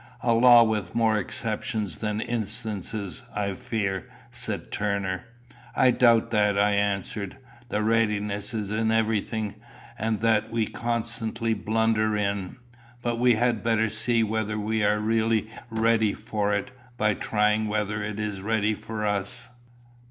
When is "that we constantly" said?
10.21-11.53